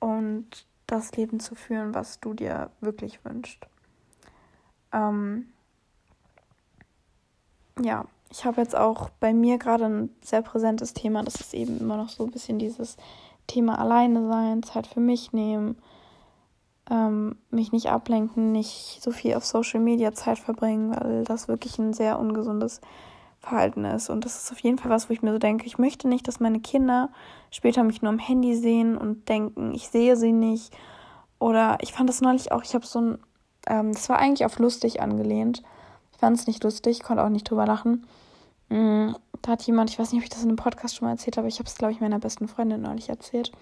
Und 0.00 0.66
das 0.86 1.12
Leben 1.12 1.40
zu 1.40 1.54
führen, 1.54 1.94
was 1.94 2.20
du 2.20 2.34
dir 2.34 2.70
wirklich 2.82 3.24
wünschst. 3.24 3.66
Ähm, 4.92 5.46
ja, 7.82 8.04
ich 8.30 8.44
habe 8.44 8.60
jetzt 8.60 8.76
auch 8.76 9.10
bei 9.20 9.32
mir 9.32 9.58
gerade 9.58 9.86
ein 9.86 10.10
sehr 10.20 10.42
präsentes 10.42 10.94
Thema. 10.94 11.22
Das 11.22 11.36
ist 11.36 11.54
eben 11.54 11.78
immer 11.78 11.96
noch 11.96 12.08
so 12.08 12.24
ein 12.24 12.30
bisschen 12.30 12.58
dieses 12.58 12.96
Thema 13.46 13.78
alleine 13.78 14.28
sein, 14.28 14.62
Zeit 14.62 14.86
für 14.86 15.00
mich 15.00 15.32
nehmen, 15.32 15.78
ähm, 16.90 17.36
mich 17.50 17.72
nicht 17.72 17.90
ablenken, 17.90 18.52
nicht 18.52 18.98
so 19.02 19.10
viel 19.10 19.34
auf 19.34 19.44
Social 19.44 19.80
Media 19.80 20.12
Zeit 20.12 20.38
verbringen, 20.38 20.94
weil 20.94 21.24
das 21.24 21.48
wirklich 21.48 21.78
ein 21.78 21.94
sehr 21.94 22.18
ungesundes 22.18 22.80
Verhalten 23.40 23.84
ist. 23.84 24.10
Und 24.10 24.24
das 24.24 24.42
ist 24.42 24.52
auf 24.52 24.58
jeden 24.60 24.78
Fall 24.78 24.90
was, 24.90 25.08
wo 25.08 25.12
ich 25.12 25.22
mir 25.22 25.32
so 25.32 25.38
denke, 25.38 25.66
ich 25.66 25.78
möchte 25.78 26.08
nicht, 26.08 26.28
dass 26.28 26.40
meine 26.40 26.60
Kinder 26.60 27.10
später 27.50 27.82
mich 27.84 28.02
nur 28.02 28.10
am 28.10 28.18
Handy 28.18 28.54
sehen 28.54 28.98
und 28.98 29.28
denken, 29.28 29.72
ich 29.74 29.88
sehe 29.88 30.16
sie 30.16 30.32
nicht. 30.32 30.76
Oder 31.38 31.78
ich 31.80 31.92
fand 31.92 32.08
das 32.08 32.20
neulich 32.20 32.52
auch, 32.52 32.62
ich 32.64 32.74
habe 32.74 32.84
so 32.84 33.00
ein, 33.00 33.18
ähm, 33.66 33.92
das 33.92 34.08
war 34.08 34.18
eigentlich 34.18 34.44
auf 34.44 34.58
lustig 34.58 35.00
angelehnt. 35.00 35.62
Ich 36.18 36.20
fand 36.20 36.36
es 36.36 36.48
nicht 36.48 36.64
lustig, 36.64 37.04
konnte 37.04 37.22
auch 37.22 37.28
nicht 37.28 37.48
drüber 37.48 37.64
lachen. 37.64 38.04
Mm, 38.70 39.12
da 39.40 39.52
hat 39.52 39.62
jemand, 39.62 39.90
ich 39.90 40.00
weiß 40.00 40.10
nicht, 40.10 40.18
ob 40.18 40.24
ich 40.24 40.30
das 40.30 40.42
in 40.42 40.48
einem 40.48 40.56
Podcast 40.56 40.96
schon 40.96 41.06
mal 41.06 41.12
erzählt 41.12 41.36
habe, 41.36 41.46
ich 41.46 41.60
habe 41.60 41.68
es, 41.68 41.76
glaube 41.76 41.92
ich, 41.92 42.00
meiner 42.00 42.18
besten 42.18 42.48
Freundin 42.48 42.82
neulich 42.82 43.08
erzählt. 43.08 43.52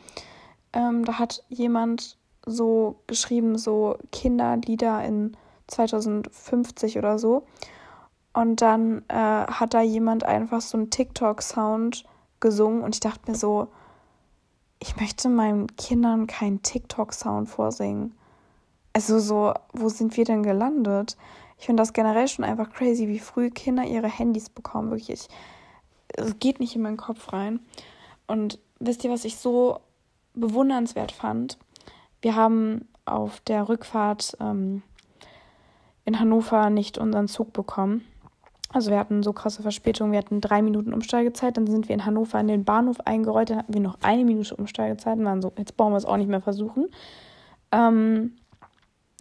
Ähm, 0.73 1.05
da 1.05 1.19
hat 1.19 1.45
jemand 1.51 2.17
so 2.47 3.03
geschrieben, 3.09 3.59
so 3.59 3.99
Kinderlieder 4.11 5.05
in 5.05 5.37
2050 5.67 6.97
oder 6.97 7.19
so. 7.19 7.45
Und 8.33 8.63
dann 8.63 9.05
äh, 9.09 9.15
hat 9.15 9.75
da 9.75 9.83
jemand 9.83 10.25
einfach 10.25 10.63
so 10.63 10.79
einen 10.79 10.89
TikTok-Sound 10.89 12.07
gesungen 12.41 12.83
und 12.83 12.95
ich 12.95 13.01
dachte 13.01 13.31
mir 13.31 13.37
so, 13.37 13.69
ich 14.79 14.97
möchte 14.99 15.29
meinen 15.29 15.67
Kindern 15.77 16.27
keinen 16.27 16.63
TikTok-Sound 16.63 17.51
vorsingen. 17.51 18.15
Also 18.95 19.19
so, 19.19 19.53
wo 19.75 19.91
sind 19.91 20.17
wir 20.17 20.25
denn 20.25 20.43
gelandet? 20.43 21.19
Ich 21.59 21.67
finde 21.67 21.81
das 21.81 21.93
generell 21.93 22.29
schon 22.29 22.45
einfach 22.45 22.71
crazy, 22.71 23.09
wie 23.09 23.19
früh 23.19 23.51
Kinder 23.51 23.85
ihre 23.85 24.09
Handys 24.09 24.51
bekommen. 24.51 24.91
Wirklich, 24.91 25.11
es 25.11 25.29
geht 26.39 26.61
nicht 26.61 26.77
in 26.77 26.83
meinen 26.83 26.97
Kopf 26.97 27.33
rein. 27.33 27.61
Und 28.27 28.59
wisst 28.79 29.05
ihr, 29.05 29.11
was 29.11 29.25
ich 29.25 29.37
so 29.37 29.81
bewundernswert 30.35 31.13
fand? 31.13 31.59
Wir 32.21 32.35
haben 32.35 32.87
auf 33.05 33.41
der 33.41 33.69
Rückfahrt 33.69 34.37
ähm, 34.41 34.83
in 36.05 36.19
Hannover 36.19 36.71
nicht 36.71 36.99
unseren 36.99 37.29
Zug 37.29 37.53
bekommen. 37.53 38.05
Also 38.73 38.91
wir 38.91 38.99
hatten 38.99 39.23
so 39.23 39.33
krasse 39.33 39.63
Verspätung, 39.63 40.13
wir 40.13 40.19
hatten 40.19 40.41
drei 40.41 40.61
Minuten 40.61 40.93
Umsteigezeit, 40.93 41.57
dann 41.57 41.67
sind 41.67 41.89
wir 41.89 41.95
in 41.95 42.05
Hannover 42.05 42.39
in 42.41 42.49
den 42.49 42.65
Bahnhof 42.65 43.01
eingerollt, 43.01 43.51
dann 43.51 43.59
hatten 43.59 43.75
wir 43.75 43.81
noch 43.81 43.99
eine 44.03 44.25
Minute 44.25 44.57
Umsteigezeit 44.57 45.19
und 45.19 45.25
waren 45.25 45.41
so, 45.41 45.53
jetzt 45.57 45.77
brauchen 45.77 45.93
wir 45.93 45.99
es 45.99 46.05
auch 46.05 46.17
nicht 46.17 46.29
mehr 46.29 46.41
versuchen. 46.41 46.89
Ähm, 47.73 48.33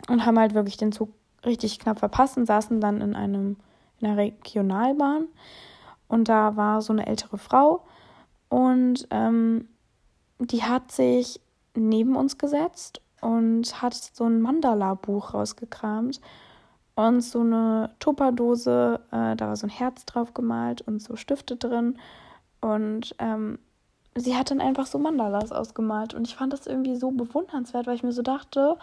und 0.10 0.26
haben 0.26 0.40
halt 0.40 0.54
wirklich 0.54 0.78
den 0.78 0.92
Zug 0.92 1.10
richtig 1.46 1.80
knapp 1.80 2.00
verpasst 2.00 2.38
und 2.38 2.46
saßen 2.46 2.82
dann 2.82 3.02
in 3.02 3.16
einem 3.16 3.58
in 4.00 4.08
einer 4.08 4.18
Regionalbahn 4.18 5.28
und 6.08 6.28
da 6.28 6.58
war 6.58 6.82
so 6.82 6.92
eine 6.92 7.08
ältere 7.08 7.38
Frau 7.38 7.86
und 8.50 9.08
ähm, 9.10 9.70
die 10.40 10.64
hat 10.64 10.92
sich 10.92 11.40
neben 11.76 12.16
uns 12.16 12.38
gesetzt 12.38 13.02
und 13.22 13.82
hat 13.82 13.94
so 13.94 14.26
ein 14.26 14.42
Mandala-Buch 14.42 15.34
rausgekramt 15.34 16.20
und 16.96 17.22
so 17.22 17.42
eine 17.42 17.94
Tupperdose, 18.00 19.02
äh, 19.12 19.36
da 19.36 19.48
war 19.48 19.56
so 19.56 19.68
ein 19.68 19.72
Herz 19.72 20.06
drauf 20.06 20.34
gemalt 20.34 20.82
und 20.82 21.02
so 21.02 21.18
Stifte 21.18 21.58
drin. 21.58 21.98
Und 22.62 23.16
ähm, 23.20 23.60
sie 24.16 24.36
hat 24.36 24.50
dann 24.50 24.62
einfach 24.62 24.86
so 24.86 24.98
Mandalas 24.98 25.52
ausgemalt. 25.52 26.14
Und 26.14 26.26
ich 26.26 26.36
fand 26.36 26.54
das 26.54 26.68
irgendwie 26.68 26.96
so 26.96 27.12
bewundernswert, 27.12 27.86
weil 27.86 27.96
ich 27.96 28.04
mir 28.04 28.14
so 28.14 28.22
dachte, 28.22 28.78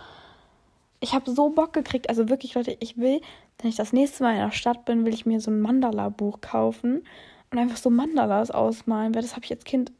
ich 1.02 1.14
habe 1.14 1.30
so 1.30 1.50
Bock 1.50 1.72
gekriegt. 1.72 2.08
Also 2.08 2.28
wirklich, 2.28 2.54
Leute, 2.54 2.76
ich 2.80 2.96
will, 2.96 3.20
wenn 3.58 3.68
ich 3.68 3.76
das 3.76 3.92
nächste 3.92 4.22
Mal 4.22 4.34
in 4.34 4.38
der 4.38 4.52
Stadt 4.52 4.84
bin, 4.84 5.04
will 5.04 5.12
ich 5.12 5.26
mir 5.26 5.40
so 5.40 5.50
ein 5.50 5.60
Mandala-Buch 5.60 6.40
kaufen 6.40 7.04
und 7.50 7.58
einfach 7.58 7.76
so 7.76 7.90
Mandalas 7.90 8.52
ausmalen, 8.52 9.14
weil 9.14 9.22
das 9.22 9.34
habe 9.34 9.44
ich 9.44 9.50
als 9.50 9.64
Kind, 9.64 9.92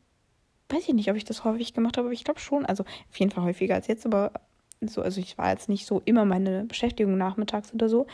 weiß 0.69 0.89
ich 0.89 0.95
nicht, 0.95 1.11
ob 1.11 1.17
ich 1.17 1.25
das 1.25 1.45
häufig 1.45 1.75
gemacht 1.75 1.97
habe, 1.97 2.07
aber 2.07 2.15
ich 2.15 2.25
glaube 2.25 2.39
schon. 2.39 2.65
Also 2.65 2.85
auf 2.85 3.17
jeden 3.17 3.33
Fall 3.33 3.45
häufiger 3.45 3.75
als 3.75 3.89
jetzt, 3.89 4.07
aber 4.07 4.31
so, 4.81 5.03
also 5.03 5.21
ich 5.21 5.37
war 5.37 5.51
jetzt 5.51 5.69
nicht 5.69 5.87
so 5.87 6.01
immer 6.05 6.25
meine 6.25 6.65
Beschäftigung 6.65 7.19
nachmittags 7.19 7.75
oder 7.75 7.89
so. 7.89 8.07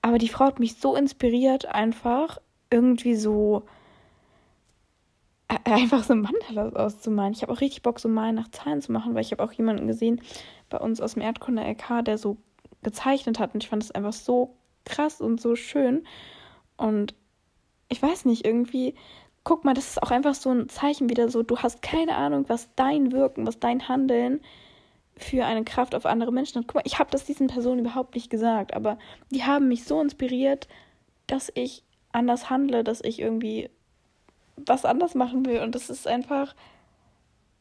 Aber 0.00 0.16
die 0.16 0.28
Frau 0.28 0.46
hat 0.46 0.58
mich 0.58 0.76
so 0.76 0.96
inspiriert, 0.96 1.66
einfach 1.66 2.38
irgendwie 2.70 3.14
so 3.14 3.64
einfach 5.64 6.04
so 6.04 6.14
Mandalas 6.14 6.74
auszumalen. 6.74 7.32
Ich 7.32 7.42
habe 7.42 7.52
auch 7.52 7.60
richtig 7.60 7.82
Bock, 7.82 8.00
so 8.00 8.08
Malen 8.08 8.34
nach 8.34 8.50
Zahlen 8.50 8.80
zu 8.80 8.92
machen, 8.92 9.14
weil 9.14 9.22
ich 9.22 9.32
habe 9.32 9.42
auch 9.42 9.52
jemanden 9.52 9.86
gesehen 9.86 10.20
bei 10.68 10.78
uns 10.78 11.00
aus 11.00 11.14
dem 11.14 11.22
Erdkunde-LK, 11.22 12.04
der 12.04 12.18
so 12.18 12.36
gezeichnet 12.82 13.38
hat 13.38 13.54
und 13.54 13.62
ich 13.62 13.68
fand 13.68 13.82
das 13.82 13.92
einfach 13.92 14.12
so 14.12 14.56
krass 14.84 15.20
und 15.20 15.40
so 15.40 15.54
schön. 15.56 16.04
Und 16.76 17.14
ich 17.88 18.02
weiß 18.02 18.24
nicht, 18.24 18.44
irgendwie, 18.46 18.94
guck 19.44 19.64
mal, 19.64 19.74
das 19.74 19.90
ist 19.90 20.02
auch 20.02 20.10
einfach 20.10 20.34
so 20.34 20.50
ein 20.50 20.68
Zeichen 20.68 21.10
wieder 21.10 21.28
so, 21.28 21.42
du 21.42 21.58
hast 21.58 21.82
keine 21.82 22.16
Ahnung, 22.16 22.44
was 22.48 22.68
dein 22.74 23.12
Wirken, 23.12 23.46
was 23.46 23.60
dein 23.60 23.88
Handeln 23.88 24.40
für 25.16 25.44
eine 25.44 25.64
Kraft 25.64 25.94
auf 25.94 26.06
andere 26.06 26.32
Menschen 26.32 26.58
hat. 26.58 26.68
Guck 26.68 26.76
mal, 26.76 26.82
ich 26.86 26.98
habe 26.98 27.10
das 27.10 27.24
diesen 27.24 27.46
Personen 27.46 27.80
überhaupt 27.80 28.14
nicht 28.14 28.30
gesagt, 28.30 28.74
aber 28.74 28.98
die 29.30 29.44
haben 29.44 29.68
mich 29.68 29.84
so 29.84 30.00
inspiriert, 30.00 30.68
dass 31.26 31.52
ich 31.54 31.84
anders 32.12 32.50
handle, 32.50 32.82
dass 32.82 33.02
ich 33.02 33.20
irgendwie 33.20 33.70
was 34.56 34.84
anders 34.84 35.14
machen 35.14 35.46
will. 35.46 35.60
Und 35.60 35.74
das 35.74 35.90
ist 35.90 36.06
einfach 36.06 36.54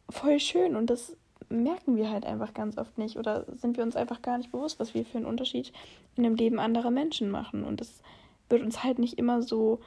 voll 0.10 0.40
schön. 0.40 0.76
Und 0.76 0.90
das 0.90 1.16
merken 1.50 1.96
wir 1.98 2.10
halt 2.10 2.26
einfach 2.26 2.54
ganz 2.54 2.78
oft 2.78 2.98
nicht. 2.98 3.18
Oder 3.18 3.46
sind 3.56 3.78
wir 3.78 3.84
uns 3.84 3.96
einfach 3.96 4.22
gar 4.22 4.38
nicht 4.38 4.52
bewusst, 4.52 4.80
was 4.80 4.94
wir 4.94 5.06
für 5.06 5.18
einen 5.18 5.28
Unterschied 5.28 5.72
in 6.16 6.24
dem 6.24 6.36
Leben 6.36 6.60
anderer 6.60 6.92
Menschen 6.92 7.30
machen. 7.30 7.64
Und 7.64 7.82
das 7.82 8.02
wird 8.50 8.62
uns 8.62 8.84
halt 8.84 9.00
nicht 9.00 9.18
immer 9.18 9.42
so 9.42 9.80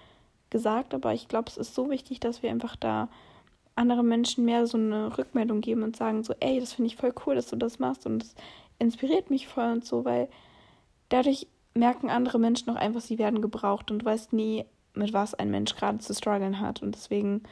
gesagt, 0.51 0.95
aber 0.95 1.13
ich 1.13 1.29
glaube, 1.29 1.49
es 1.49 1.57
ist 1.57 1.75
so 1.75 1.91
wichtig, 1.91 2.21
dass 2.21 2.43
wir 2.43 2.51
einfach 2.51 2.77
da 2.77 3.09
andere 3.77 4.05
Menschen 4.05 4.45
mehr 4.45 4.67
so 4.67 4.79
eine 4.79 5.19
Rückmeldung 5.19 5.61
geben 5.61 5.83
und 5.83 5.97
sagen 5.97 6.23
so, 6.23 6.33
ey, 6.41 6.61
das 6.61 6.73
finde 6.73 6.89
ich 6.89 6.97
voll 6.97 7.13
cool, 7.27 7.35
dass 7.35 7.49
du 7.49 7.57
das 7.57 7.79
machst. 7.79 8.07
Und 8.07 8.21
das 8.21 8.35
inspiriert 8.79 9.31
mich 9.31 9.49
voll 9.49 9.73
und 9.73 9.85
so, 9.85 10.05
weil 10.05 10.29
dadurch 11.09 11.49
merken 11.75 12.09
andere 12.09 12.39
Menschen 12.39 12.71
auch 12.71 12.77
einfach, 12.77 13.01
sie 13.01 13.19
werden 13.19 13.43
gebraucht. 13.43 13.91
Und 13.91 14.01
du 14.01 14.07
weißt 14.07 14.33
nie, 14.33 14.65
mit 14.95 15.13
was 15.13 15.35
ein 15.35 15.51
Mensch 15.51 15.75
gerade 15.77 15.99
zu 15.99 16.15
strugglen 16.15 16.61
hat 16.61 16.83
und 16.83 16.95
deswegen 16.95 17.43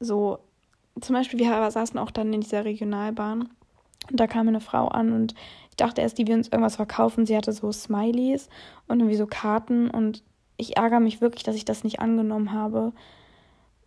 so, 0.00 0.38
zum 1.00 1.14
Beispiel, 1.14 1.40
wir 1.40 1.70
saßen 1.70 1.98
auch 1.98 2.10
dann 2.10 2.32
in 2.32 2.40
dieser 2.40 2.64
Regionalbahn 2.64 3.48
und 4.10 4.20
da 4.20 4.26
kam 4.26 4.48
eine 4.48 4.60
Frau 4.60 4.88
an 4.88 5.12
und 5.12 5.34
ich 5.70 5.76
dachte 5.76 6.00
erst, 6.00 6.18
die 6.18 6.26
will 6.26 6.34
uns 6.34 6.48
irgendwas 6.48 6.76
verkaufen. 6.76 7.26
Sie 7.26 7.36
hatte 7.36 7.52
so 7.52 7.70
Smileys 7.72 8.48
und 8.86 9.00
irgendwie 9.00 9.16
so 9.16 9.26
Karten 9.26 9.90
und 9.90 10.22
ich 10.56 10.76
ärgere 10.76 11.00
mich 11.00 11.20
wirklich, 11.20 11.44
dass 11.44 11.56
ich 11.56 11.64
das 11.64 11.84
nicht 11.84 12.00
angenommen 12.00 12.52
habe, 12.52 12.92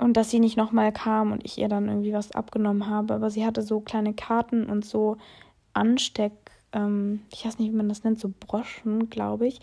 und 0.01 0.17
dass 0.17 0.31
sie 0.31 0.39
nicht 0.39 0.57
nochmal 0.57 0.91
kam 0.91 1.31
und 1.31 1.45
ich 1.45 1.59
ihr 1.59 1.69
dann 1.69 1.87
irgendwie 1.87 2.11
was 2.11 2.31
abgenommen 2.31 2.87
habe. 2.87 3.13
Aber 3.13 3.29
sie 3.29 3.45
hatte 3.45 3.61
so 3.61 3.81
kleine 3.81 4.15
Karten 4.15 4.65
und 4.65 4.83
so 4.83 5.17
Ansteck, 5.73 6.33
ähm, 6.73 7.21
ich 7.31 7.45
weiß 7.45 7.59
nicht, 7.59 7.71
wie 7.71 7.75
man 7.75 7.87
das 7.87 8.03
nennt, 8.03 8.19
so 8.19 8.33
Broschen, 8.39 9.11
glaube 9.11 9.45
ich, 9.45 9.59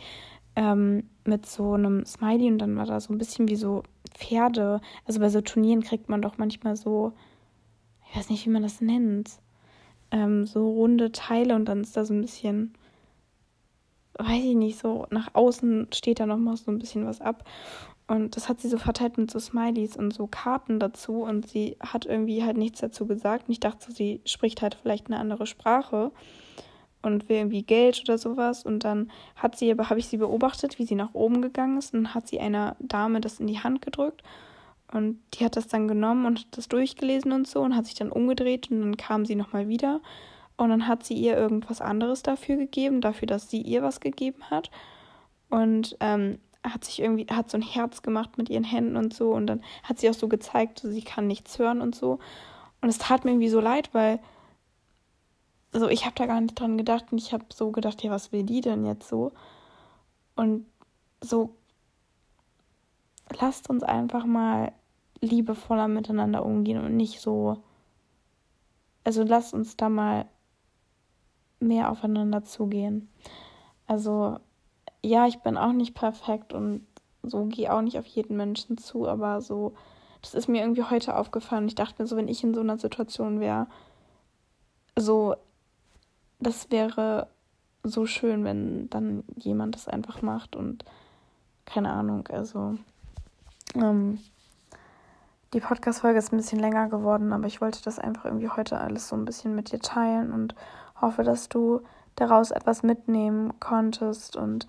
ähm, 0.58 1.04
mit 1.24 1.46
so 1.46 1.74
einem 1.74 2.04
Smiley 2.04 2.50
und 2.50 2.58
dann 2.58 2.76
war 2.76 2.84
da 2.84 2.98
so 2.98 3.12
ein 3.12 3.18
bisschen 3.18 3.46
wie 3.46 3.54
so 3.54 3.84
Pferde. 4.12 4.80
Also 5.06 5.20
bei 5.20 5.28
so 5.28 5.40
Turnieren 5.40 5.84
kriegt 5.84 6.08
man 6.08 6.20
doch 6.20 6.36
manchmal 6.36 6.74
so, 6.74 7.12
ich 8.10 8.16
weiß 8.16 8.28
nicht, 8.28 8.44
wie 8.44 8.50
man 8.50 8.64
das 8.64 8.80
nennt, 8.80 9.30
ähm, 10.10 10.46
so 10.46 10.68
runde 10.68 11.12
Teile 11.12 11.54
und 11.54 11.66
dann 11.66 11.82
ist 11.82 11.96
da 11.96 12.04
so 12.04 12.12
ein 12.12 12.20
bisschen, 12.20 12.74
weiß 14.18 14.44
ich 14.44 14.56
nicht, 14.56 14.80
so 14.80 15.06
nach 15.10 15.32
außen 15.32 15.90
steht 15.94 16.18
da 16.18 16.26
nochmal 16.26 16.56
so 16.56 16.72
ein 16.72 16.80
bisschen 16.80 17.06
was 17.06 17.20
ab. 17.20 17.44
Und 18.08 18.34
das 18.34 18.48
hat 18.48 18.60
sie 18.60 18.68
so 18.68 18.78
verteilt 18.78 19.16
mit 19.16 19.30
so 19.30 19.38
Smileys 19.38 19.96
und 19.96 20.12
so 20.12 20.26
Karten 20.26 20.80
dazu. 20.80 21.22
Und 21.22 21.46
sie 21.46 21.76
hat 21.78 22.06
irgendwie 22.06 22.42
halt 22.42 22.56
nichts 22.56 22.80
dazu 22.80 23.06
gesagt. 23.06 23.46
Und 23.46 23.52
ich 23.52 23.60
dachte, 23.60 23.92
sie 23.92 24.22
spricht 24.24 24.62
halt 24.62 24.74
vielleicht 24.74 25.06
eine 25.06 25.20
andere 25.20 25.46
Sprache 25.46 26.10
und 27.02 27.28
will 27.28 27.36
irgendwie 27.36 27.62
Geld 27.62 28.00
oder 28.04 28.18
sowas. 28.18 28.64
Und 28.64 28.84
dann 28.84 29.10
hat 29.36 29.56
sie 29.56 29.72
habe 29.72 29.98
ich 29.98 30.08
sie 30.08 30.16
beobachtet, 30.16 30.78
wie 30.78 30.84
sie 30.84 30.94
nach 30.94 31.14
oben 31.14 31.42
gegangen 31.42 31.78
ist. 31.78 31.94
Und 31.94 32.04
dann 32.04 32.14
hat 32.14 32.28
sie 32.28 32.40
einer 32.40 32.76
Dame 32.80 33.20
das 33.20 33.40
in 33.40 33.46
die 33.46 33.60
Hand 33.60 33.82
gedrückt. 33.82 34.22
Und 34.92 35.20
die 35.34 35.44
hat 35.44 35.56
das 35.56 35.68
dann 35.68 35.86
genommen 35.86 36.26
und 36.26 36.40
hat 36.40 36.46
das 36.56 36.68
durchgelesen 36.68 37.32
und 37.32 37.46
so 37.46 37.60
und 37.60 37.76
hat 37.76 37.84
sich 37.84 37.94
dann 37.94 38.10
umgedreht 38.10 38.70
und 38.70 38.80
dann 38.80 38.96
kam 38.96 39.26
sie 39.26 39.34
nochmal 39.34 39.68
wieder. 39.68 40.00
Und 40.56 40.70
dann 40.70 40.88
hat 40.88 41.04
sie 41.04 41.14
ihr 41.14 41.36
irgendwas 41.36 41.80
anderes 41.80 42.22
dafür 42.22 42.56
gegeben, 42.56 43.00
dafür, 43.00 43.26
dass 43.26 43.50
sie 43.50 43.60
ihr 43.60 43.82
was 43.82 44.00
gegeben 44.00 44.42
hat. 44.50 44.70
Und 45.50 45.96
ähm, 46.00 46.38
hat 46.64 46.84
sich 46.84 47.00
irgendwie, 47.00 47.26
hat 47.30 47.50
so 47.50 47.56
ein 47.56 47.62
Herz 47.62 48.02
gemacht 48.02 48.38
mit 48.38 48.48
ihren 48.50 48.64
Händen 48.64 48.96
und 48.96 49.14
so. 49.14 49.30
Und 49.30 49.46
dann 49.46 49.62
hat 49.84 49.98
sie 49.98 50.08
auch 50.10 50.14
so 50.14 50.26
gezeigt, 50.26 50.80
sie 50.82 51.02
kann 51.02 51.26
nichts 51.26 51.58
hören 51.58 51.80
und 51.80 51.94
so. 51.94 52.18
Und 52.80 52.88
es 52.88 52.98
tat 52.98 53.24
mir 53.24 53.32
irgendwie 53.32 53.48
so 53.48 53.60
leid, 53.60 53.90
weil 53.92 54.18
also 55.72 55.88
ich 55.88 56.04
habe 56.04 56.14
da 56.16 56.26
gar 56.26 56.40
nicht 56.40 56.58
dran 56.58 56.78
gedacht 56.78 57.06
und 57.10 57.18
ich 57.18 57.32
habe 57.32 57.44
so 57.52 57.70
gedacht, 57.70 58.02
ja, 58.02 58.10
was 58.10 58.32
will 58.32 58.42
die 58.42 58.60
denn 58.60 58.84
jetzt 58.84 59.08
so? 59.08 59.32
Und 60.34 60.66
so 61.20 61.54
lasst 63.38 63.68
uns 63.68 63.82
einfach 63.82 64.24
mal 64.24 64.72
liebevoller 65.20 65.88
miteinander 65.88 66.44
umgehen 66.44 66.84
und 66.84 66.96
nicht 66.96 67.20
so. 67.20 67.62
Also 69.04 69.22
lasst 69.24 69.54
uns 69.54 69.76
da 69.76 69.88
mal 69.88 70.26
mehr 71.60 71.90
aufeinander 71.90 72.44
zugehen. 72.44 73.08
Also 73.86 74.38
ja, 75.02 75.26
ich 75.26 75.40
bin 75.40 75.56
auch 75.56 75.72
nicht 75.72 75.94
perfekt 75.94 76.52
und 76.52 76.86
so 77.22 77.46
gehe 77.46 77.72
auch 77.72 77.82
nicht 77.82 77.98
auf 77.98 78.06
jeden 78.06 78.36
Menschen 78.36 78.78
zu, 78.78 79.08
aber 79.08 79.40
so, 79.40 79.74
das 80.22 80.34
ist 80.34 80.48
mir 80.48 80.62
irgendwie 80.62 80.84
heute 80.84 81.16
aufgefallen. 81.16 81.66
Ich 81.66 81.74
dachte 81.74 82.02
mir 82.02 82.06
so, 82.06 82.16
wenn 82.16 82.28
ich 82.28 82.44
in 82.44 82.54
so 82.54 82.60
einer 82.60 82.78
Situation 82.78 83.40
wäre, 83.40 83.66
so, 84.96 85.34
das 86.40 86.70
wäre 86.70 87.28
so 87.82 88.06
schön, 88.06 88.44
wenn 88.44 88.90
dann 88.90 89.24
jemand 89.36 89.74
das 89.74 89.88
einfach 89.88 90.22
macht 90.22 90.56
und 90.56 90.84
keine 91.64 91.90
Ahnung, 91.90 92.26
also 92.28 92.76
ähm, 93.74 94.18
die 95.52 95.60
Podcast-Folge 95.60 96.18
ist 96.18 96.32
ein 96.32 96.38
bisschen 96.38 96.60
länger 96.60 96.88
geworden, 96.88 97.32
aber 97.32 97.46
ich 97.46 97.60
wollte 97.60 97.82
das 97.82 97.98
einfach 97.98 98.26
irgendwie 98.26 98.48
heute 98.48 98.78
alles 98.78 99.08
so 99.08 99.16
ein 99.16 99.24
bisschen 99.24 99.54
mit 99.54 99.72
dir 99.72 99.80
teilen 99.80 100.32
und 100.32 100.54
hoffe, 101.00 101.22
dass 101.22 101.48
du 101.48 101.80
daraus 102.16 102.50
etwas 102.50 102.82
mitnehmen 102.82 103.58
konntest. 103.60 104.36
Und 104.36 104.66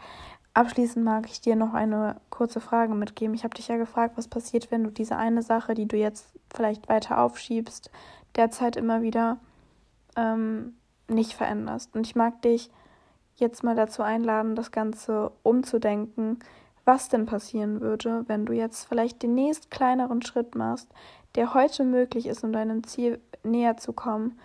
Abschließend 0.53 1.05
mag 1.05 1.25
ich 1.29 1.41
dir 1.41 1.55
noch 1.55 1.73
eine 1.73 2.17
kurze 2.29 2.59
Frage 2.59 2.93
mitgeben. 2.93 3.35
Ich 3.35 3.43
habe 3.43 3.55
dich 3.55 3.67
ja 3.67 3.77
gefragt, 3.77 4.17
was 4.17 4.27
passiert, 4.27 4.71
wenn 4.71 4.83
du 4.83 4.89
diese 4.89 5.15
eine 5.15 5.43
Sache, 5.43 5.73
die 5.73 5.87
du 5.87 5.95
jetzt 5.95 6.27
vielleicht 6.53 6.89
weiter 6.89 7.19
aufschiebst, 7.19 7.91
derzeit 8.35 8.75
immer 8.75 9.01
wieder 9.01 9.37
ähm, 10.15 10.73
nicht 11.09 11.33
veränderst. 11.33 11.95
Und 11.95 12.05
ich 12.05 12.15
mag 12.15 12.41
dich 12.41 12.69
jetzt 13.35 13.63
mal 13.63 13.75
dazu 13.75 14.03
einladen, 14.03 14.55
das 14.55 14.71
Ganze 14.71 15.31
umzudenken, 15.43 16.39
was 16.85 17.09
denn 17.09 17.25
passieren 17.25 17.81
würde, 17.81 18.23
wenn 18.27 18.45
du 18.45 18.53
jetzt 18.53 18.87
vielleicht 18.87 19.21
den 19.21 19.35
nächst 19.35 19.71
kleineren 19.71 20.21
Schritt 20.21 20.55
machst, 20.55 20.89
der 21.35 21.53
heute 21.53 21.83
möglich 21.83 22.25
ist, 22.25 22.43
um 22.43 22.51
deinem 22.51 22.83
Ziel 22.83 23.19
näher 23.43 23.77
zu 23.77 23.93
kommen, 23.93 24.39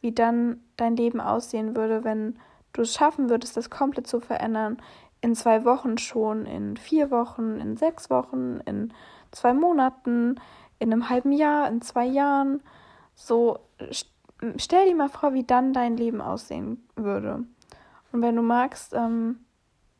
wie 0.00 0.12
dann 0.12 0.60
dein 0.76 0.96
Leben 0.96 1.20
aussehen 1.20 1.76
würde, 1.76 2.04
wenn 2.04 2.38
du 2.72 2.82
es 2.82 2.94
schaffen 2.94 3.30
würdest, 3.30 3.56
das 3.56 3.70
komplett 3.70 4.06
zu 4.06 4.20
verändern, 4.20 4.78
in 5.20 5.34
zwei 5.34 5.64
Wochen 5.64 5.96
schon, 5.96 6.44
in 6.44 6.76
vier 6.76 7.10
Wochen, 7.10 7.58
in 7.60 7.76
sechs 7.76 8.10
Wochen, 8.10 8.60
in 8.66 8.92
zwei 9.30 9.54
Monaten, 9.54 10.40
in 10.78 10.92
einem 10.92 11.08
halben 11.08 11.32
Jahr, 11.32 11.68
in 11.68 11.80
zwei 11.80 12.04
Jahren. 12.04 12.62
So, 13.14 13.58
stell 14.56 14.88
dir 14.88 14.94
mal 14.94 15.08
vor, 15.08 15.34
wie 15.34 15.44
dann 15.44 15.72
dein 15.72 15.96
Leben 15.96 16.20
aussehen 16.20 16.86
würde. 16.96 17.44
Und 18.12 18.22
wenn 18.22 18.36
du 18.36 18.42
magst, 18.42 18.94
ähm, 18.94 19.40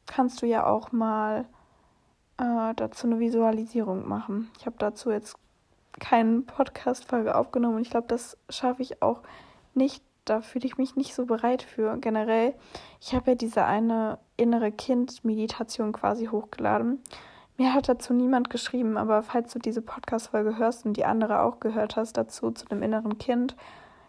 kannst 0.07 0.43
du 0.43 0.47
ja 0.47 0.67
auch 0.67 0.93
mal 0.93 1.47
äh, 2.39 2.75
dazu 2.77 3.07
eine 3.07 3.19
Visualisierung 3.19 4.09
machen. 4.09 4.51
Ich 4.59 4.67
habe 4.67 4.77
dazu 4.79 5.11
jetzt 5.11 5.37
keine 5.99 6.41
Podcast-Folge 6.41 7.37
aufgenommen 7.37 7.77
und 7.77 7.83
ich 7.83 7.91
glaube, 7.91 8.09
das 8.09 8.37
schaffe 8.49 8.83
ich 8.83 9.03
auch 9.03 9.23
nicht 9.75 10.03
da 10.25 10.41
fühle 10.41 10.67
ich 10.67 10.79
mich 10.79 10.97
nicht 10.97 11.15
so 11.15 11.27
bereit 11.27 11.63
für. 11.63 11.97
Generell, 11.99 12.55
ich 13.01 13.15
habe 13.15 13.33
ja 13.33 13.35
diese 13.35 13.65
eine 13.65 14.19
innere 14.37 14.73
Kind-Meditation 14.73 15.93
quasi 15.93 16.27
hochgeladen. 16.27 17.03
Mir 17.57 17.73
hat 17.73 17.89
dazu 17.89 18.15
niemand 18.15 18.51
geschrieben, 18.51 18.97
aber 18.97 19.23
falls 19.23 19.53
du 19.53 19.59
diese 19.59 19.83
Podcast-Folge 19.83 20.57
hörst 20.57 20.87
und 20.87 20.97
die 20.97 21.05
andere 21.05 21.41
auch 21.41 21.61
gehört 21.61 21.97
hast 21.97 22.17
dazu, 22.17 22.51
zu 22.51 22.67
dem 22.67 22.83
inneren 22.83 23.19
Kind, 23.19 23.55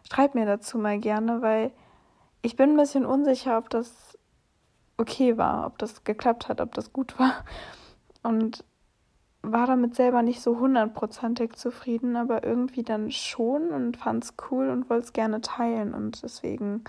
schreib 0.09 0.35
mir 0.35 0.45
dazu 0.45 0.77
mal 0.77 0.99
gerne, 0.99 1.41
weil 1.41 1.71
ich 2.41 2.55
bin 2.55 2.71
ein 2.71 2.77
bisschen 2.77 3.05
unsicher, 3.05 3.57
ob 3.57 3.69
das 3.69 4.17
okay 4.97 5.37
war, 5.37 5.65
ob 5.65 5.77
das 5.77 6.03
geklappt 6.03 6.47
hat, 6.47 6.61
ob 6.61 6.73
das 6.73 6.93
gut 6.93 7.19
war. 7.19 7.43
Und 8.23 8.63
war 9.51 9.67
damit 9.67 9.95
selber 9.95 10.21
nicht 10.21 10.41
so 10.41 10.59
hundertprozentig 10.59 11.53
zufrieden, 11.53 12.15
aber 12.15 12.43
irgendwie 12.43 12.83
dann 12.83 13.11
schon 13.11 13.69
und 13.69 13.97
fand 13.97 14.23
es 14.23 14.33
cool 14.49 14.69
und 14.69 14.89
wollte 14.89 15.05
es 15.05 15.13
gerne 15.13 15.41
teilen. 15.41 15.93
Und 15.93 16.23
deswegen, 16.23 16.83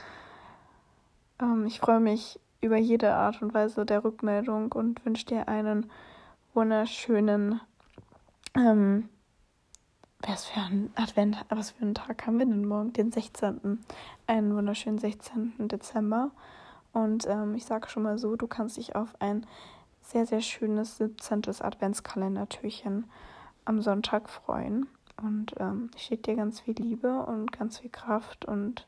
ähm, 1.41 1.67
ich 1.67 1.81
freue 1.81 2.01
mich 2.01 2.41
über 2.61 2.77
jede 2.77 3.13
Art 3.15 3.43
und 3.43 3.55
Weise 3.55 3.85
der 3.85 4.05
Rückmeldung 4.05 4.73
und 4.73 5.05
wünsche 5.05 5.27
dir 5.27 5.49
einen 5.49 5.91
wunderschönen, 6.55 7.61
ähm, 8.55 9.09
was 10.21 10.47
für 10.47 10.61
ein 10.61 10.91
Advent, 10.97 11.45
was 11.49 11.71
für 11.73 11.83
einen 11.83 11.95
Tag 11.95 12.27
haben 12.27 12.39
wir 12.39 12.47
denn 12.47 12.67
morgen? 12.67 12.93
Den 12.93 13.13
16. 13.13 13.85
Einen 14.27 14.57
wunderschönen 14.57 14.99
16. 14.99 15.69
Dezember. 15.69 16.31
Und 16.93 17.27
ähm, 17.29 17.55
ich 17.55 17.67
sage 17.67 17.89
schon 17.89 18.03
mal 18.03 18.19
so, 18.19 18.37
du 18.37 18.47
kannst 18.47 18.77
dich 18.77 18.97
auf 18.97 19.15
ein 19.21 19.47
sehr, 20.01 20.27
sehr 20.27 20.41
schönes 20.41 20.97
17. 20.97 21.43
Adventskalendertürchen 21.61 23.05
am 23.65 23.83
Sonntag 23.83 24.29
freuen. 24.29 24.87
Und 25.23 25.55
ähm, 25.59 25.91
ich 25.97 26.03
schicke 26.03 26.23
dir 26.23 26.37
ganz 26.37 26.61
viel 26.61 26.75
Liebe 26.75 27.25
und 27.27 27.53
ganz 27.53 27.79
viel 27.79 27.91
Kraft 27.91 28.45
und 28.45 28.87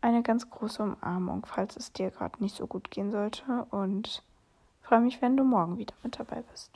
eine 0.00 0.22
ganz 0.22 0.50
große 0.50 0.82
Umarmung, 0.82 1.46
falls 1.46 1.76
es 1.76 1.92
dir 1.92 2.10
gerade 2.10 2.42
nicht 2.42 2.56
so 2.56 2.66
gut 2.66 2.90
gehen 2.90 3.10
sollte. 3.10 3.66
Und 3.70 4.22
freue 4.82 5.00
mich, 5.00 5.22
wenn 5.22 5.36
du 5.36 5.44
morgen 5.44 5.78
wieder 5.78 5.94
mit 6.02 6.18
dabei 6.18 6.42
bist. 6.50 6.70